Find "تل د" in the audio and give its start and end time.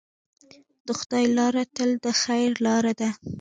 1.75-2.05